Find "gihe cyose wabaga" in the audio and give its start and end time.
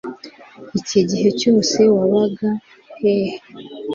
1.09-2.49